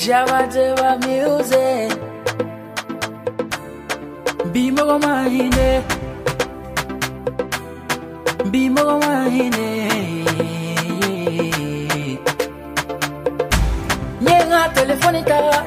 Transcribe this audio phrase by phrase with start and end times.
[0.00, 1.92] Java Java music.
[14.20, 15.64] Nyenga telefonita.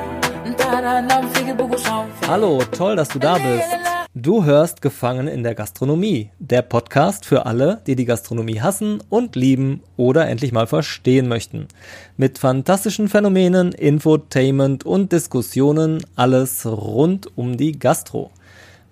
[0.49, 2.25] Ntara namfigi bugu sanfe.
[2.27, 3.92] Hallo, toll, dass du da bist.
[4.15, 9.35] Du hörst Gefangen in der Gastronomie, der Podcast für alle, die die Gastronomie hassen und
[9.35, 11.67] lieben oder endlich mal verstehen möchten.
[12.15, 18.29] Mit fantastischen Phänomenen, Infotainment und Diskussionen, alles rund um die Gastro.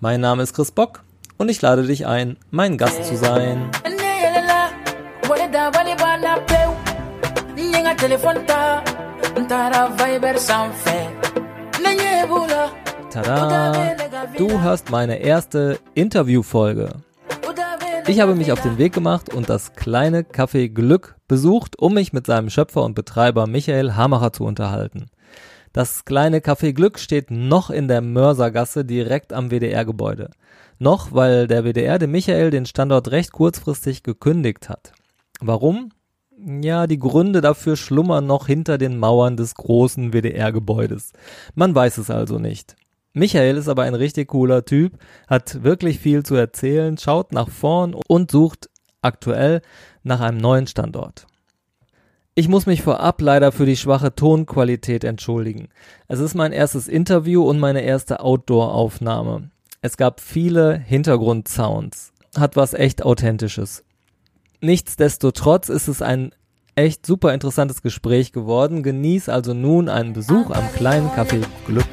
[0.00, 1.04] Mein Name ist Chris Bock
[1.38, 3.70] und ich lade dich ein, mein Gast zu sein.
[13.12, 13.94] Tada!
[14.38, 16.88] Du hörst meine erste Interviewfolge.
[18.06, 22.14] Ich habe mich auf den Weg gemacht und das kleine Café Glück besucht, um mich
[22.14, 25.10] mit seinem Schöpfer und Betreiber Michael Hamacher zu unterhalten.
[25.74, 30.30] Das kleine Café Glück steht noch in der Mörsergasse direkt am WDR-Gebäude.
[30.78, 34.94] Noch, weil der WDR dem Michael den Standort recht kurzfristig gekündigt hat.
[35.38, 35.90] Warum?
[36.38, 41.12] Ja, die Gründe dafür schlummern noch hinter den Mauern des großen WDR-Gebäudes.
[41.54, 42.74] Man weiß es also nicht.
[43.14, 47.94] Michael ist aber ein richtig cooler Typ, hat wirklich viel zu erzählen, schaut nach vorn
[47.94, 48.70] und sucht
[49.02, 49.60] aktuell
[50.02, 51.26] nach einem neuen Standort.
[52.34, 55.68] Ich muss mich vorab leider für die schwache Tonqualität entschuldigen.
[56.08, 59.50] Es ist mein erstes Interview und meine erste Outdoor-Aufnahme.
[59.82, 62.12] Es gab viele Hintergrundsounds.
[62.38, 63.84] Hat was echt Authentisches.
[64.62, 66.30] Nichtsdestotrotz ist es ein
[66.74, 68.82] echt super interessantes Gespräch geworden.
[68.82, 71.84] Genieß also nun einen Besuch am kleinen Café Glück.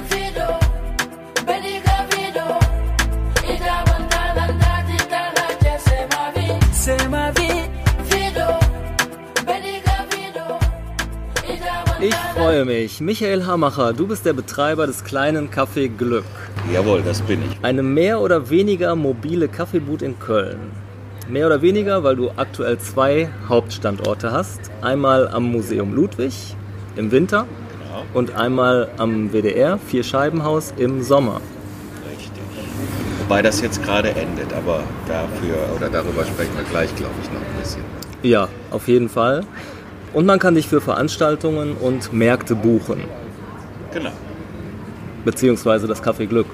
[12.09, 13.01] Ich freue mich.
[13.01, 16.25] Michael Hamacher, du bist der Betreiber des kleinen Café Glück.
[16.73, 17.63] Jawohl, das bin ich.
[17.63, 20.57] Eine mehr oder weniger mobile Kaffeeboot in Köln.
[21.27, 24.59] Mehr oder weniger, weil du aktuell zwei Hauptstandorte hast.
[24.81, 26.33] Einmal am Museum Ludwig
[26.95, 27.45] im Winter
[27.83, 28.03] Genau.
[28.15, 31.41] und einmal am WDR Vierscheibenhaus im Sommer.
[32.09, 32.31] Richtig.
[33.21, 37.39] Wobei das jetzt gerade endet, aber dafür oder darüber sprechen wir gleich, glaube ich, noch
[37.39, 37.83] ein bisschen.
[38.23, 39.43] Ja, auf jeden Fall.
[40.13, 43.03] Und man kann dich für Veranstaltungen und Märkte buchen,
[43.93, 44.11] Genau.
[45.23, 46.47] beziehungsweise das Café Glück.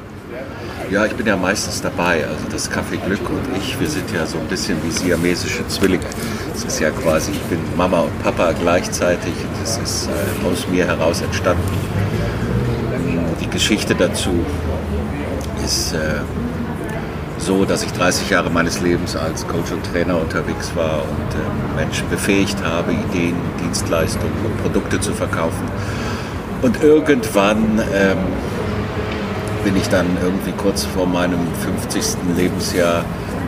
[0.92, 2.26] Ja, ich bin ja meistens dabei.
[2.28, 6.04] Also das Café Glück und ich, wir sind ja so ein bisschen wie siamesische Zwillinge.
[6.54, 9.34] Es ist ja quasi, ich bin Mama und Papa gleichzeitig.
[9.62, 11.64] Das ist äh, aus mir heraus entstanden.
[13.42, 14.46] Die Geschichte dazu
[15.64, 15.98] ist äh,
[17.46, 21.76] so, dass ich 30 Jahre meines Lebens als Coach und Trainer unterwegs war und äh,
[21.76, 25.68] Menschen befähigt habe, Ideen, Dienstleistungen und Produkte zu verkaufen.
[26.64, 28.18] Und irgendwann ähm,
[29.64, 31.40] bin ich dann irgendwie kurz vor meinem
[31.92, 32.18] 50.
[32.36, 33.06] Lebensjahr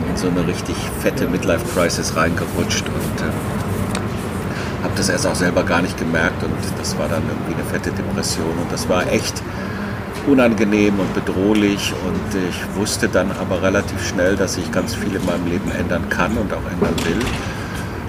[0.08, 5.82] in so eine richtig fette Midlife-Crisis reingerutscht und äh, habe das erst auch selber gar
[5.82, 9.42] nicht gemerkt und das war dann irgendwie eine fette Depression und das war echt
[10.28, 15.26] unangenehm und bedrohlich und ich wusste dann aber relativ schnell, dass ich ganz viel in
[15.26, 17.26] meinem Leben ändern kann und auch ändern will.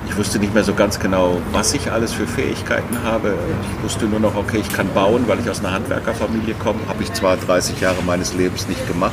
[0.09, 3.35] Ich wusste nicht mehr so ganz genau, was ich alles für Fähigkeiten habe.
[3.63, 6.81] Ich wusste nur noch, okay, ich kann bauen, weil ich aus einer Handwerkerfamilie komme.
[6.89, 9.13] Habe ich zwar 30 Jahre meines Lebens nicht gemacht,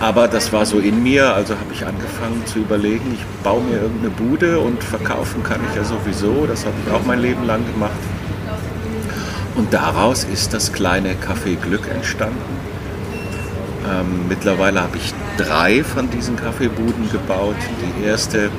[0.00, 1.34] aber das war so in mir.
[1.34, 5.76] Also habe ich angefangen zu überlegen, ich baue mir irgendeine Bude und verkaufen kann ich
[5.76, 6.46] ja sowieso.
[6.46, 7.92] Das habe ich auch mein Leben lang gemacht.
[9.54, 12.40] Und daraus ist das kleine Café Glück entstanden.
[13.88, 17.56] Ähm, mittlerweile habe ich drei von diesen Kaffeebuden gebaut.
[18.00, 18.50] Die erste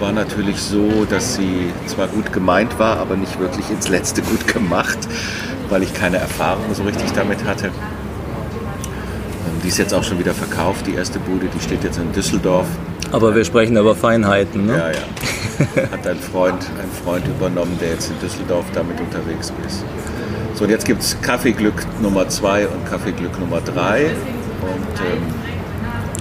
[0.00, 4.46] war natürlich so, dass sie zwar gut gemeint war, aber nicht wirklich ins Letzte gut
[4.48, 4.98] gemacht,
[5.70, 7.66] weil ich keine Erfahrung so richtig damit hatte.
[7.68, 7.72] Ähm,
[9.62, 12.66] Die ist jetzt auch schon wieder verkauft, die erste Bude, die steht jetzt in Düsseldorf.
[13.12, 14.72] Aber wir sprechen über Feinheiten, ne?
[14.72, 15.92] Ja, ja.
[15.92, 19.84] Hat ein Freund, ein Freund übernommen, der jetzt in Düsseldorf damit unterwegs ist.
[20.54, 24.06] So, und jetzt gibt es Kaffeeglück Nummer 2 und Kaffeeglück Nummer 3.
[24.06, 25.22] Und ähm,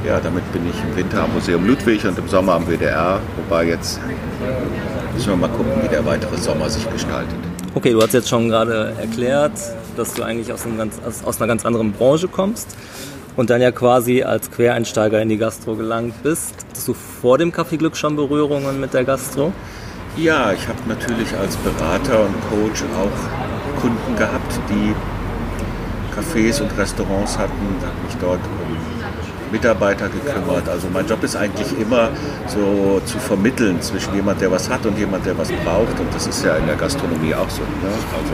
[0.06, 3.20] ja, damit bin ich im Winter am Museum Ludwig und im Sommer am WDR.
[3.38, 4.00] Wobei jetzt
[5.14, 7.36] müssen wir mal gucken, wie der weitere Sommer sich gestaltet.
[7.74, 9.54] Okay, du hast jetzt schon gerade erklärt,
[9.96, 12.76] dass du eigentlich aus, ganz, aus, aus einer ganz anderen Branche kommst
[13.36, 16.56] und dann ja quasi als Quereinsteiger in die Gastro gelangt bist.
[16.70, 19.52] Hattest du vor dem Café Glück schon Berührungen mit der Gastro?
[20.18, 24.94] Ja, ich habe natürlich als Berater und Coach auch Kunden gehabt, die
[26.14, 27.52] Cafés und Restaurants hatten,
[27.82, 30.68] habe mich dort um Mitarbeiter gekümmert.
[30.70, 32.10] Also mein Job ist eigentlich immer
[32.48, 36.00] so zu vermitteln zwischen jemand, der was hat und jemand, der was braucht.
[36.00, 37.62] Und das ist ja in der Gastronomie auch so.
[37.62, 37.92] Ne?
[38.18, 38.34] Also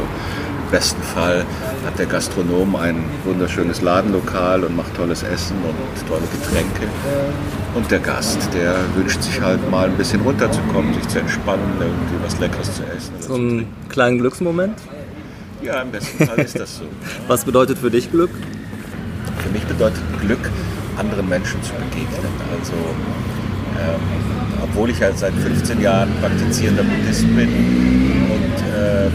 [0.71, 1.45] besten Fall
[1.85, 6.87] hat der Gastronom ein wunderschönes Ladenlokal und macht tolles Essen und tolle Getränke.
[7.75, 12.15] Und der Gast, der wünscht sich halt mal ein bisschen runterzukommen, sich zu entspannen, irgendwie
[12.23, 13.13] was Leckeres zu essen.
[13.19, 14.77] So einen kleinen Glücksmoment?
[15.61, 16.83] Ja, im besten Fall ist das so.
[17.27, 18.29] Was bedeutet für dich Glück?
[19.39, 20.51] Für mich bedeutet Glück,
[20.97, 22.31] anderen Menschen zu begegnen.
[22.59, 23.99] Also, ähm,
[24.63, 29.09] obwohl ich halt seit 15 Jahren praktizierender Buddhist bin und äh,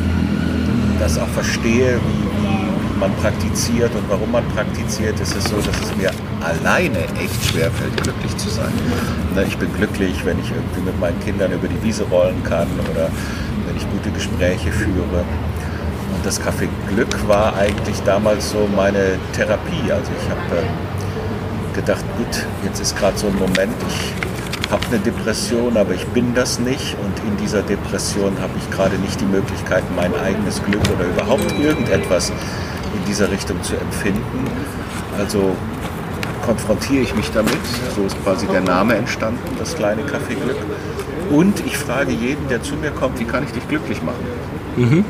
[1.03, 5.75] das auch verstehe, wie, wie man praktiziert und warum man praktiziert, ist es so, dass
[5.81, 8.73] es mir alleine echt schwerfällt, glücklich zu sein.
[9.49, 13.11] Ich bin glücklich, wenn ich irgendwie mit meinen Kindern über die Wiese rollen kann oder
[13.67, 15.25] wenn ich gute Gespräche führe.
[16.15, 19.91] Und das Café Glück war eigentlich damals so meine Therapie.
[19.91, 24.32] Also ich habe äh, gedacht, gut, jetzt ist gerade so ein Moment, ich
[24.73, 26.97] habe eine Depression, aber ich bin das nicht.
[26.99, 31.45] Und in dieser Depression habe ich gerade nicht die Möglichkeit, mein eigenes Glück oder überhaupt
[31.61, 34.47] irgendetwas in dieser Richtung zu empfinden.
[35.19, 35.55] Also
[36.45, 37.65] konfrontiere ich mich damit.
[37.95, 40.57] So ist quasi der Name entstanden, das kleine Café Glück.
[41.31, 44.25] Und ich frage jeden, der zu mir kommt, wie kann ich dich glücklich machen?
[44.77, 45.05] Mhm.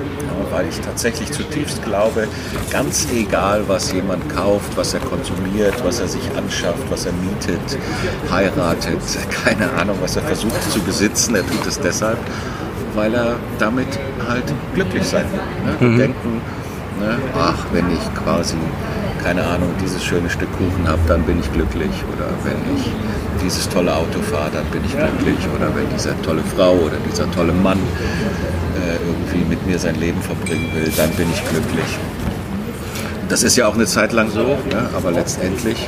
[0.50, 2.28] Weil ich tatsächlich zutiefst glaube,
[2.70, 7.78] ganz egal, was jemand kauft, was er konsumiert, was er sich anschafft, was er mietet,
[8.30, 9.00] heiratet,
[9.44, 12.18] keine Ahnung, was er versucht zu besitzen, er tut es deshalb,
[12.94, 13.88] weil er damit
[14.28, 14.44] halt
[14.74, 15.88] glücklich sein will.
[15.88, 15.92] Ne?
[15.92, 15.98] Mhm.
[15.98, 16.40] Denken,
[17.00, 17.18] ne?
[17.38, 18.56] ach, wenn ich quasi
[19.22, 21.90] keine Ahnung, dieses schöne Stück Kuchen habe, dann bin ich glücklich.
[22.14, 22.84] Oder wenn ich
[23.42, 25.38] dieses tolle Auto fahre, dann bin ich glücklich.
[25.56, 30.20] Oder wenn diese tolle Frau oder dieser tolle Mann äh, irgendwie mit mir sein Leben
[30.20, 31.98] verbringen will, dann bin ich glücklich.
[33.28, 34.90] Das ist ja auch eine Zeit lang so, ne?
[34.94, 35.86] aber letztendlich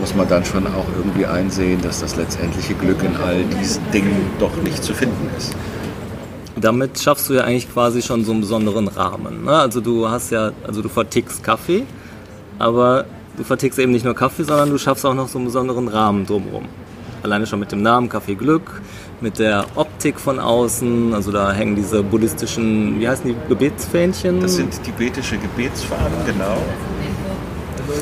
[0.00, 4.30] muss man dann schon auch irgendwie einsehen, dass das letztendliche Glück in all diesen Dingen
[4.38, 5.54] doch nicht zu finden ist
[6.60, 9.44] damit schaffst du ja eigentlich quasi schon so einen besonderen Rahmen.
[9.44, 9.52] Ne?
[9.52, 11.86] Also du hast ja, also du vertickst Kaffee,
[12.60, 15.88] aber du vertickst eben nicht nur Kaffee, sondern du schaffst auch noch so einen besonderen
[15.88, 16.66] Rahmen drumherum.
[17.22, 18.80] Alleine schon mit dem Namen Kaffee Glück,
[19.20, 24.40] mit der Optik von außen, also da hängen diese buddhistischen, wie heißen die, Gebetsfähnchen?
[24.40, 26.58] Das sind tibetische Gebetsfahnen, genau.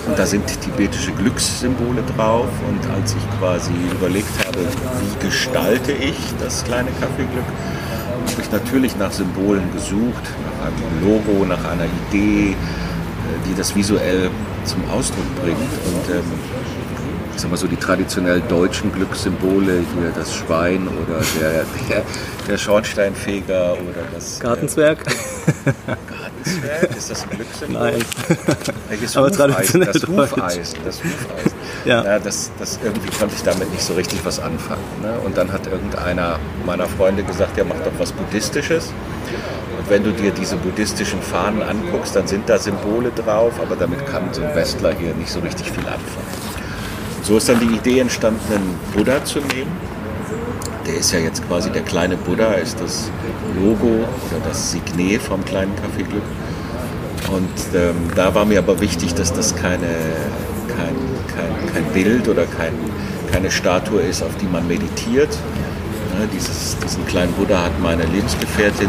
[0.06, 2.48] Und da sind tibetische Glückssymbole drauf.
[2.68, 7.44] Und als ich quasi überlegt habe, wie gestalte ich das kleine Kaffeeglück,
[8.32, 12.56] habe ich natürlich nach Symbolen gesucht, nach einem Logo, nach einer Idee,
[13.46, 14.30] die das visuell
[14.64, 15.58] zum Ausdruck bringt.
[15.58, 16.22] Und ähm,
[17.38, 22.02] ich sag mal so die traditionell deutschen Glückssymbole, hier das Schwein oder der, der,
[22.48, 25.06] der Schornsteinfeger oder das Gartenzwerg.
[25.06, 25.72] Äh,
[26.10, 26.96] Gartenzwerg?
[26.96, 27.80] Ist das ein Glückssymbol?
[27.80, 28.04] Nein.
[28.88, 29.80] Welches Aber Hufeisen?
[29.82, 30.78] Das Hufeisen.
[30.84, 31.52] Das Hufeisen.
[31.84, 32.02] Ja.
[32.02, 34.82] ja das, das, irgendwie konnte ich damit nicht so richtig was anfangen.
[35.00, 35.14] Ne?
[35.24, 38.92] Und dann hat irgendeiner meiner Freunde gesagt, ja, mach doch was Buddhistisches
[39.88, 44.34] wenn du dir diese buddhistischen Fahnen anguckst, dann sind da Symbole drauf, aber damit kann
[44.34, 46.27] so ein Westler hier nicht so richtig viel anfangen.
[47.28, 49.70] So ist dann die Idee entstanden, einen Buddha zu nehmen.
[50.86, 53.10] Der ist ja jetzt quasi der kleine Buddha, ist das
[53.54, 56.22] Logo oder das Signet vom kleinen Kaffeeglück.
[57.30, 59.94] Und ähm, da war mir aber wichtig, dass das keine,
[60.68, 60.96] kein,
[61.36, 62.72] kein, kein Bild oder kein,
[63.30, 65.36] keine Statue ist, auf die man meditiert.
[66.18, 68.88] Ja, dieses, diesen kleinen Buddha hat meine Lebensgefährtin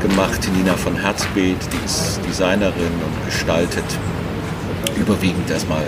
[0.00, 2.72] gemacht, Nina von Herzbeet, die ist Designerin
[3.04, 3.84] und gestaltet
[4.96, 5.84] überwiegend erstmal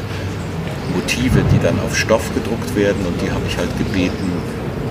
[0.94, 4.32] Motive, die dann auf Stoff gedruckt werden und die habe ich halt gebeten,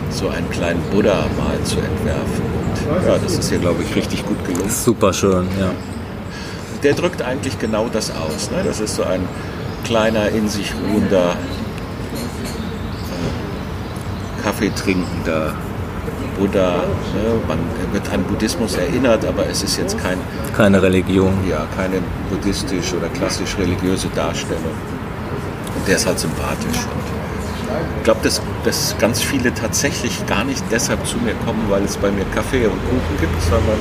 [0.09, 2.51] so einen kleinen Buddha mal zu entwerfen.
[2.89, 4.69] Und ja, das ist hier, glaube ich, richtig gut gelungen.
[4.69, 5.71] Super schön, ja.
[6.83, 8.49] Der drückt eigentlich genau das aus.
[8.51, 8.63] Ne?
[8.65, 9.21] Das ist so ein
[9.83, 11.35] kleiner, in sich ruhender,
[14.39, 15.53] äh, Kaffeetrinkender
[16.37, 16.77] Buddha.
[17.13, 17.39] Ne?
[17.47, 17.59] Man
[17.93, 20.17] wird an Buddhismus erinnert, aber es ist jetzt kein,
[20.55, 21.33] keine Religion.
[21.47, 24.75] Ja, keine buddhistisch oder klassisch religiöse Darstellung.
[25.87, 26.77] Der ist halt sympathisch.
[26.77, 27.11] Und
[27.97, 31.97] ich glaube, dass, dass ganz viele tatsächlich gar nicht deshalb zu mir kommen, weil es
[31.97, 33.79] bei mir Kaffee und Kuchen gibt, sondern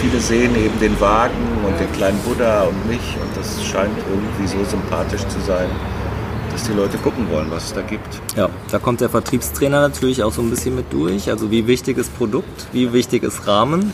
[0.00, 1.34] viele sehen eben den Wagen
[1.66, 5.68] und den kleinen Buddha und mich und das scheint irgendwie so sympathisch zu sein,
[6.52, 8.20] dass die Leute gucken wollen, was es da gibt.
[8.36, 11.30] Ja, da kommt der Vertriebstrainer natürlich auch so ein bisschen mit durch.
[11.30, 13.92] Also wie wichtig ist Produkt, wie wichtig ist Rahmen?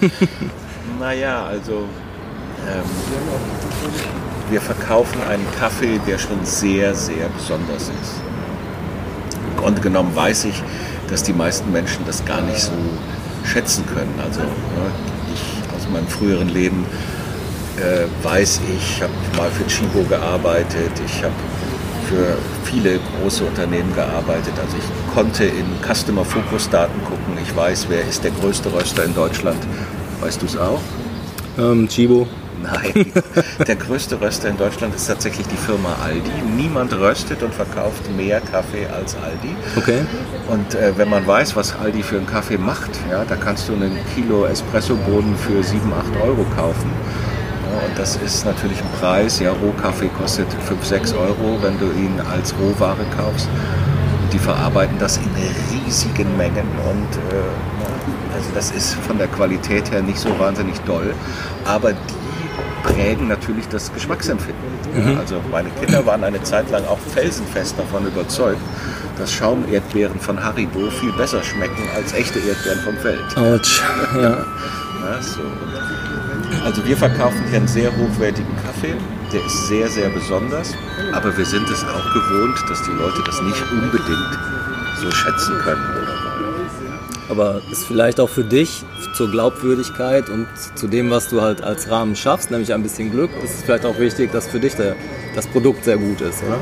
[1.00, 1.84] naja, also
[2.68, 2.84] ähm,
[4.50, 8.20] wir verkaufen einen Kaffee, der schon sehr, sehr besonders ist.
[9.50, 10.62] Im Grunde genommen weiß ich,
[11.08, 12.72] dass die meisten Menschen das gar nicht so
[13.44, 14.14] schätzen können.
[14.22, 14.46] Also ne,
[15.32, 16.84] ich aus meinem früheren Leben
[17.76, 21.34] äh, weiß ich, ich habe mal für Chibo gearbeitet, ich habe
[22.08, 24.52] für viele große Unternehmen gearbeitet.
[24.60, 27.38] Also ich konnte in Customer Focus Daten gucken.
[27.42, 29.58] Ich weiß, wer ist der größte Röster in Deutschland.
[30.20, 30.80] Weißt du es auch?
[31.58, 32.26] Ähm, Chibo.
[32.62, 33.12] Nein,
[33.66, 36.30] der größte Röster in Deutschland ist tatsächlich die Firma Aldi.
[36.56, 39.54] Niemand röstet und verkauft mehr Kaffee als Aldi.
[39.76, 40.00] Okay.
[40.48, 43.74] Und äh, wenn man weiß, was Aldi für einen Kaffee macht, ja, da kannst du
[43.74, 46.90] einen Kilo Espressobohnen für 7, 8 Euro kaufen.
[47.70, 49.40] Ja, und das ist natürlich ein Preis.
[49.40, 53.48] Ja, Rohkaffee kostet 5, 6 Euro, wenn du ihn als Rohware kaufst.
[54.22, 55.30] Und die verarbeiten das in
[55.72, 61.14] riesigen Mengen und äh, also das ist von der Qualität her nicht so wahnsinnig doll.
[61.66, 62.19] Aber die
[62.82, 64.70] prägen natürlich das Geschmacksempfinden.
[64.94, 65.18] Mhm.
[65.18, 68.60] Also meine Kinder waren eine Zeit lang auch felsenfest davon überzeugt,
[69.18, 73.36] dass Schaumerdbeeren von Haribo viel besser schmecken als echte Erdbeeren vom Feld.
[73.36, 73.82] Autsch,
[74.14, 74.38] ja.
[75.20, 75.40] so.
[76.64, 78.94] Also wir verkaufen hier einen sehr hochwertigen Kaffee,
[79.32, 80.74] der ist sehr, sehr besonders,
[81.12, 84.38] aber wir sind es auch gewohnt, dass die Leute das nicht unbedingt
[85.00, 85.99] so schätzen können
[87.30, 88.82] aber ist vielleicht auch für dich
[89.14, 93.30] zur Glaubwürdigkeit und zu dem, was du halt als Rahmen schaffst, nämlich ein bisschen Glück,
[93.42, 94.96] ist es vielleicht auch wichtig, dass für dich der,
[95.34, 96.58] das Produkt sehr gut ist, oder?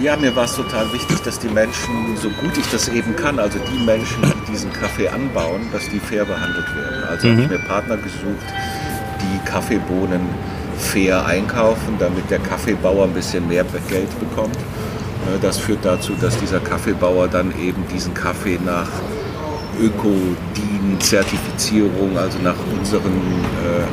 [0.00, 3.38] Ja, mir war es total wichtig, dass die Menschen, so gut ich das eben kann,
[3.38, 7.04] also die Menschen, die diesen Kaffee anbauen, dass die fair behandelt werden.
[7.08, 7.32] Also mhm.
[7.32, 8.46] habe ich mir Partner gesucht,
[9.20, 10.20] die Kaffeebohnen
[10.78, 14.56] fair einkaufen, damit der Kaffeebauer ein bisschen mehr Geld bekommt.
[15.40, 18.88] Das führt dazu, dass dieser Kaffeebauer dann eben diesen Kaffee nach
[19.80, 23.84] Ökodin-Zertifizierung, also nach unseren, äh,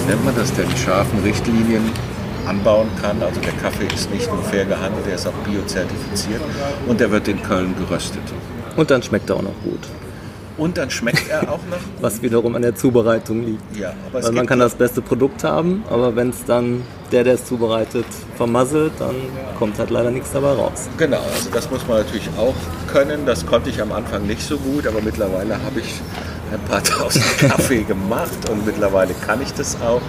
[0.00, 1.82] wie nennt man das denn, scharfen Richtlinien
[2.46, 3.22] anbauen kann.
[3.22, 6.40] Also der Kaffee ist nicht nur fair gehandelt, er ist auch biozertifiziert
[6.86, 8.22] und der wird in Köln geröstet.
[8.76, 9.80] Und dann schmeckt er auch noch gut.
[10.58, 11.78] Und dann schmeckt er auch noch.
[12.00, 13.76] Was wiederum an der Zubereitung liegt.
[13.76, 17.34] Ja, aber Weil man kann das beste Produkt haben, aber wenn es dann der, der
[17.34, 18.04] es zubereitet,
[18.36, 19.14] vermasselt, dann
[19.58, 20.88] kommt halt leider nichts dabei raus.
[20.98, 22.54] Genau, also das muss man natürlich auch
[22.92, 23.24] können.
[23.24, 25.94] Das konnte ich am Anfang nicht so gut, aber mittlerweile habe ich
[26.52, 30.02] ein paar tausend Kaffee gemacht und mittlerweile kann ich das auch.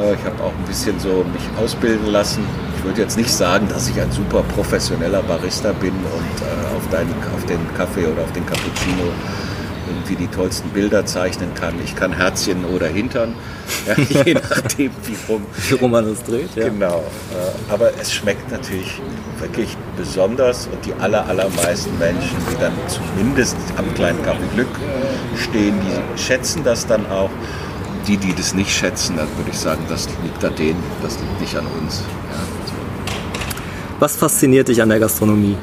[0.00, 2.44] Äh, ich habe auch ein bisschen so mich ausbilden lassen.
[2.78, 6.88] Ich würde jetzt nicht sagen, dass ich ein super professioneller Barista bin und äh, auf,
[6.90, 9.02] deinen, auf den Kaffee oder auf den Cappuccino
[9.88, 11.74] irgendwie die tollsten Bilder zeichnen kann.
[11.84, 13.34] Ich kann Herzchen oder Hintern,
[13.86, 16.54] ja, je nachdem, wie rum, wie rum man es dreht.
[16.54, 16.68] Ja.
[16.68, 17.02] Genau.
[17.32, 19.00] Äh, aber es schmeckt natürlich
[19.40, 24.68] wirklich besonders und die aller, allermeisten Menschen, die dann zumindest am kleinen Kaffee Glück
[25.36, 27.30] stehen, die schätzen das dann auch.
[28.06, 31.40] Die, die das nicht schätzen, dann würde ich sagen, das liegt an denen, das liegt
[31.40, 32.04] nicht an uns.
[32.32, 32.57] Ja.
[33.98, 35.56] Was fasziniert dich an der Gastronomie?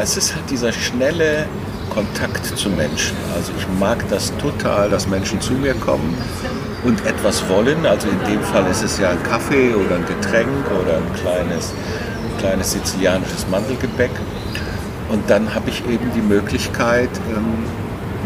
[0.00, 1.46] Es ist halt dieser schnelle,
[1.90, 3.16] Kontakt zu Menschen.
[3.34, 6.16] Also ich mag das total, dass Menschen zu mir kommen
[6.84, 7.84] und etwas wollen.
[7.84, 10.48] Also in dem Fall ist es ja ein Kaffee oder ein Getränk
[10.80, 14.12] oder ein kleines, ein kleines sizilianisches Mandelgebäck.
[15.10, 17.66] Und dann habe ich eben die Möglichkeit, ähm,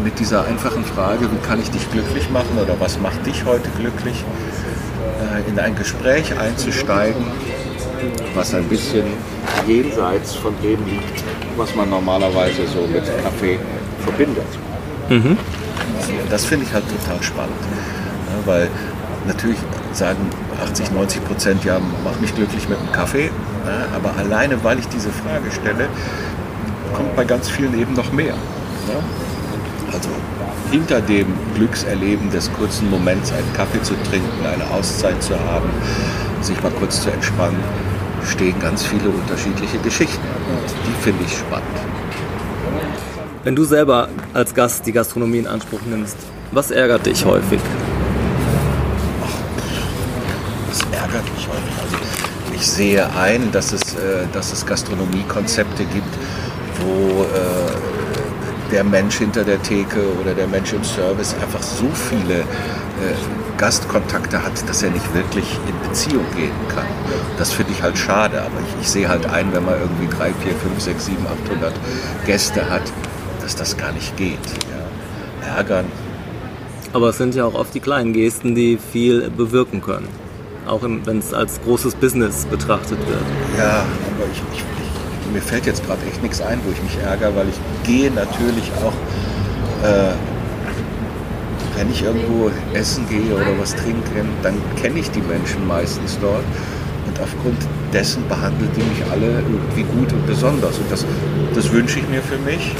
[0.03, 3.67] mit dieser einfachen Frage, wie kann ich dich glücklich machen oder was macht dich heute
[3.79, 4.23] glücklich,
[5.19, 7.25] äh, in ein Gespräch einzusteigen,
[8.35, 9.05] was ein bisschen
[9.67, 11.23] jenseits von dem liegt,
[11.55, 13.59] was man normalerweise so mit Kaffee
[14.03, 14.47] verbindet.
[15.09, 15.37] Mhm.
[16.29, 18.69] Das finde ich halt total spannend, ja, weil
[19.25, 19.57] natürlich
[19.93, 20.29] sagen
[20.63, 23.25] 80, 90 Prozent, ja, mach mich glücklich mit einem Kaffee,
[23.65, 25.87] ja, aber alleine, weil ich diese Frage stelle,
[26.93, 28.33] kommt bei ganz vielen eben noch mehr.
[28.33, 29.93] Ja.
[29.93, 30.09] Also
[30.71, 35.69] hinter dem Glückserleben des kurzen Moments einen Kaffee zu trinken, eine Auszeit zu haben,
[36.41, 37.59] sich mal kurz zu entspannen,
[38.27, 40.27] stehen ganz viele unterschiedliche Geschichten.
[40.49, 41.67] Und die finde ich spannend.
[43.43, 46.17] Wenn du selber als Gast die Gastronomie in Anspruch nimmst,
[46.51, 47.59] was ärgert dich häufig?
[50.69, 51.73] was ärgert mich häufig?
[51.81, 51.97] Also
[52.53, 56.13] ich sehe ein, dass es, äh, dass es Gastronomiekonzepte gibt,
[56.81, 62.43] wo äh, der Mensch hinter der Theke oder der Mensch im Service einfach so viele
[63.57, 66.85] Gastkontakte hat, dass er nicht wirklich in Beziehung gehen kann.
[67.37, 70.33] Das finde ich halt schade, aber ich, ich, sehe halt ein, wenn man irgendwie 3,
[70.33, 71.17] 4, 5, 6, 7,
[71.49, 71.73] 800
[72.25, 72.83] Gäste hat,
[73.41, 74.37] dass das gar nicht geht.
[75.43, 75.57] Ja.
[75.57, 75.85] Ärgern.
[76.93, 80.07] Aber es sind ja auch oft die kleinen Gesten, die viel bewirken können.
[80.67, 83.21] Auch wenn es als großes Business betrachtet wird.
[83.57, 86.97] Ja, aber ich, ich, ich mir fällt jetzt gerade echt nichts ein, wo ich mich
[87.03, 88.93] ärgere, weil ich gehe natürlich auch
[89.87, 90.13] äh,
[91.77, 96.43] wenn ich irgendwo essen gehe oder was trinken, dann kenne ich die Menschen meistens dort.
[97.05, 97.57] Und aufgrund
[97.93, 100.77] dessen behandeln die mich alle irgendwie gut und besonders.
[100.79, 101.05] Und das,
[101.53, 102.73] das wünsche ich mir für mich.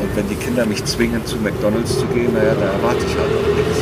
[0.00, 3.32] Und wenn die Kinder mich zwingen, zu McDonalds zu gehen, naja, da erwarte ich halt
[3.32, 3.80] auch nichts.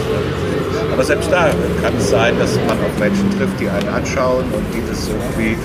[0.93, 1.50] Aber selbst da
[1.83, 5.57] kann es sein, dass man auf Menschen trifft, die einen anschauen und die das irgendwie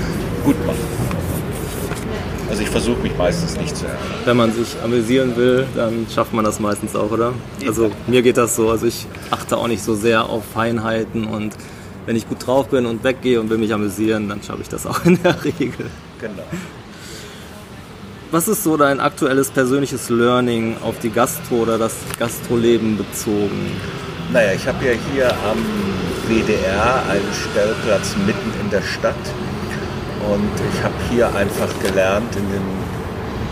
[0.43, 0.92] gut machen.
[2.53, 3.99] Also ich versuche mich meistens nicht zu ärgern.
[4.25, 7.33] Wenn man sich amüsieren will, dann schafft man das meistens auch, oder?
[7.65, 8.69] Also mir geht das so.
[8.69, 11.55] Also ich achte auch nicht so sehr auf Feinheiten und
[12.05, 14.85] wenn ich gut drauf bin und weggehe und will mich amüsieren, dann schaffe ich das
[14.85, 15.87] auch in der Regel.
[16.21, 16.43] Genau.
[18.29, 23.71] Was ist so dein aktuelles persönliches Learning auf die Gastro oder das Gastroleben bezogen?
[24.31, 25.57] Naja, ich habe ja hier am
[26.27, 29.15] WDR einen Stellplatz mitten in der Stadt
[30.31, 32.67] und ich habe hier einfach gelernt in den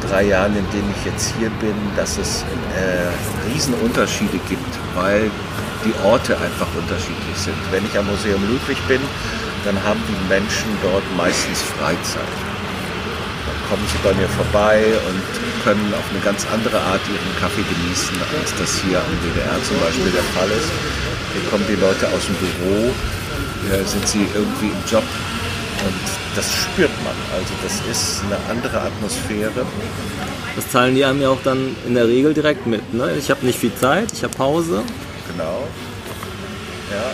[0.08, 2.44] drei Jahren, in denen ich jetzt hier bin, dass es
[2.76, 5.30] äh, Riesenunterschiede gibt, weil
[5.86, 7.58] die Orte einfach unterschiedlich sind.
[7.72, 9.02] Wenn ich am Museum Ludwig bin,
[9.66, 12.52] dann haben die Menschen dort meistens Freizeit
[13.72, 15.24] kommen sie bei mir vorbei und
[15.64, 19.80] können auf eine ganz andere Art ihren Kaffee genießen, als das hier am WDR zum
[19.80, 20.68] Beispiel der Fall ist.
[21.32, 22.92] Hier kommen die Leute aus dem Büro,
[23.88, 25.08] sind sie irgendwie im Job
[25.86, 27.16] und das spürt man.
[27.34, 29.66] Also das ist eine andere Atmosphäre.
[30.56, 32.94] Das zahlen die einem ja auch dann in der Regel direkt mit.
[32.94, 33.16] Ne?
[33.18, 34.84] Ich habe nicht viel Zeit, ich habe Pause.
[35.32, 35.68] Genau.
[36.92, 37.12] Ja,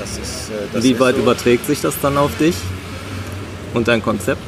[0.00, 0.50] das ist.
[0.50, 1.22] Äh, das Wie weit so.
[1.22, 2.56] überträgt sich das dann auf dich
[3.74, 4.42] und dein Konzept?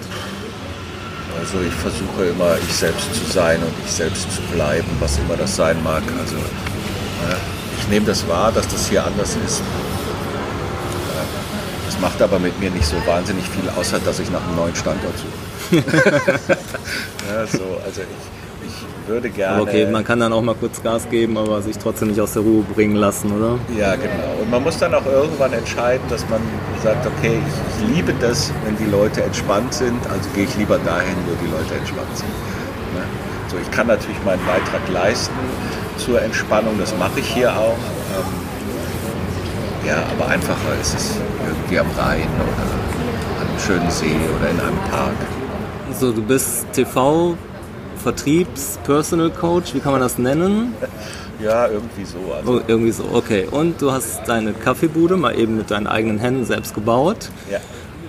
[1.38, 5.36] Also ich versuche immer ich selbst zu sein und ich selbst zu bleiben, was immer
[5.36, 6.02] das sein mag.
[6.20, 7.36] Also äh,
[7.80, 9.62] ich nehme das wahr, dass das hier anders ist.
[11.98, 14.76] Das macht aber mit mir nicht so wahnsinnig viel, außer dass ich nach einem neuen
[14.76, 15.82] Standort suche.
[15.82, 19.56] ja, so, also ich, ich würde gerne.
[19.56, 22.34] Aber okay, man kann dann auch mal kurz Gas geben, aber sich trotzdem nicht aus
[22.34, 23.58] der Ruhe bringen lassen, oder?
[23.76, 24.40] Ja, genau.
[24.40, 26.40] Und man muss dann auch irgendwann entscheiden, dass man
[26.84, 30.78] sagt, okay, ich, ich liebe das, wenn die Leute entspannt sind, also gehe ich lieber
[30.78, 32.28] dahin, wo die Leute entspannt sind.
[32.94, 33.02] Ne?
[33.48, 35.34] So, ich kann natürlich meinen Beitrag leisten
[35.96, 37.76] zur Entspannung, das mache ich hier auch.
[38.14, 38.48] Ähm,
[39.84, 41.16] ja, aber einfacher ist es
[41.48, 45.16] irgendwie am Rhein oder an einem schönen See oder in einem Park.
[45.98, 47.36] So, du bist TV,
[47.96, 50.74] Vertriebs, Personal Coach, wie kann man das nennen?
[51.40, 52.18] Ja, irgendwie so.
[52.34, 53.46] Also, Oh, irgendwie so, okay.
[53.48, 57.60] Und du hast deine Kaffeebude mal eben mit deinen eigenen Händen selbst gebaut ja.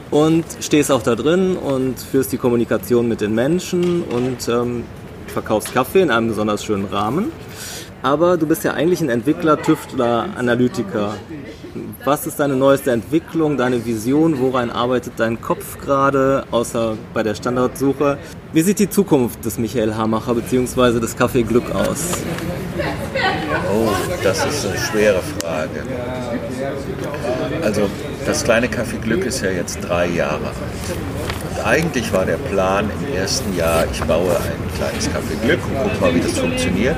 [0.10, 4.84] und stehst auch da drin und führst die Kommunikation mit den Menschen und ähm,
[5.28, 7.32] verkaufst Kaffee in einem besonders schönen Rahmen.
[8.02, 11.16] Aber du bist ja eigentlich ein Entwickler, Tüftler, Analytiker.
[12.06, 14.40] Was ist deine neueste Entwicklung, deine Vision?
[14.40, 18.18] Woran arbeitet dein Kopf gerade, außer bei der Standardsuche?
[18.54, 21.00] Wie sieht die Zukunft des Michael Hamacher bzw.
[21.00, 22.14] des Café Glück aus?
[23.72, 23.90] Oh,
[24.24, 25.84] das ist eine schwere Frage.
[27.62, 27.82] Also,
[28.26, 30.98] das kleine Café Glück ist ja jetzt drei Jahre alt.
[31.52, 35.76] Und eigentlich war der Plan im ersten Jahr, ich baue ein kleines Café Glück und
[35.84, 36.96] guck mal, wie das funktioniert.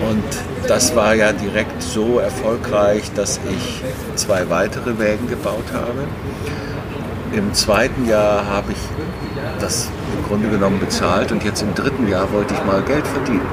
[0.00, 0.24] Und
[0.68, 3.82] das war ja direkt so erfolgreich, dass ich
[4.14, 6.04] zwei weitere Wägen gebaut habe.
[7.32, 8.78] Im zweiten Jahr habe ich
[9.60, 13.46] das im Grunde genommen bezahlt und jetzt im dritten Jahr wollte ich mal Geld verdienen.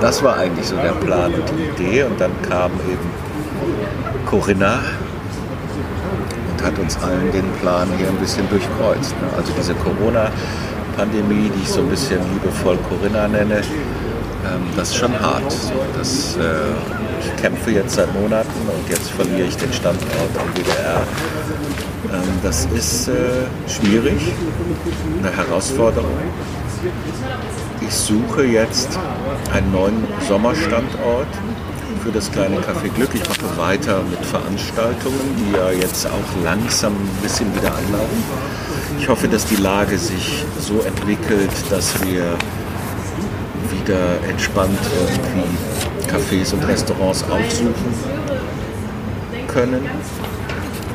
[0.00, 3.10] Das war eigentlich so der Plan und die Idee und dann kam eben
[4.26, 4.80] Corinna
[6.50, 9.14] und hat uns allen den Plan hier ein bisschen durchkreuzt.
[9.36, 13.62] Also diese Corona-Pandemie, die ich so ein bisschen liebevoll Corinna nenne,
[14.76, 15.54] das ist schon hart.
[15.96, 16.40] Das, äh,
[17.20, 21.02] ich kämpfe jetzt seit Monaten und jetzt verliere ich den Standort am WDR.
[22.12, 23.12] Ähm, das ist äh,
[23.68, 24.20] schwierig,
[25.22, 26.18] eine Herausforderung.
[27.80, 28.98] Ich suche jetzt
[29.52, 31.28] einen neuen Sommerstandort
[32.02, 33.10] für das kleine Café Glück.
[33.14, 38.24] Ich mache weiter mit Veranstaltungen, die ja jetzt auch langsam ein bisschen wieder anlaufen.
[38.98, 42.36] Ich hoffe, dass die Lage sich so entwickelt, dass wir
[43.70, 45.56] wieder entspannt irgendwie
[46.10, 47.74] Cafés und Restaurants aufsuchen
[49.48, 49.82] können.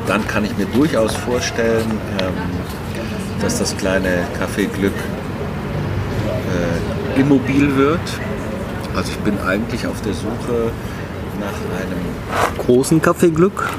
[0.06, 2.32] Dann kann ich mir durchaus vorstellen, ähm,
[3.40, 4.94] dass das kleine Café Glück
[7.16, 8.00] äh, immobil wird.
[8.94, 10.72] Also ich bin eigentlich auf der Suche
[11.38, 13.70] nach einem Großen Café Glück?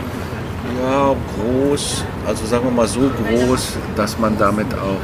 [0.82, 5.02] ja, groß, also sagen wir mal so groß, dass man damit auch